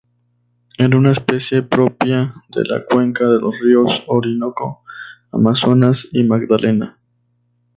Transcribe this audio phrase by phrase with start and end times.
[0.79, 4.83] Es una especie propia de la cuenca de los ríos Orinoco,
[5.31, 6.97] Amazonas y Magdalena.